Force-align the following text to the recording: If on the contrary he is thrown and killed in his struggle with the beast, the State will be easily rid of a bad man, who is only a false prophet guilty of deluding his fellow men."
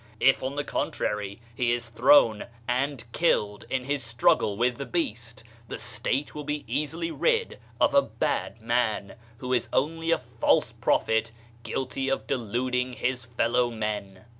If 0.19 0.41
on 0.41 0.55
the 0.55 0.63
contrary 0.63 1.39
he 1.53 1.71
is 1.73 1.89
thrown 1.89 2.47
and 2.67 3.03
killed 3.11 3.65
in 3.69 3.83
his 3.83 4.03
struggle 4.03 4.57
with 4.57 4.77
the 4.77 4.85
beast, 4.87 5.43
the 5.67 5.77
State 5.77 6.33
will 6.33 6.43
be 6.43 6.63
easily 6.67 7.11
rid 7.11 7.59
of 7.79 7.93
a 7.93 8.01
bad 8.01 8.59
man, 8.61 9.13
who 9.37 9.53
is 9.53 9.69
only 9.71 10.09
a 10.09 10.17
false 10.17 10.71
prophet 10.71 11.31
guilty 11.61 12.09
of 12.09 12.25
deluding 12.25 12.93
his 12.93 13.25
fellow 13.27 13.69
men." 13.69 14.25